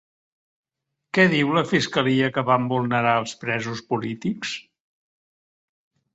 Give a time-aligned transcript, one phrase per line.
[1.17, 4.57] Què diu la fiscalia que van vulnerar els presos polítics?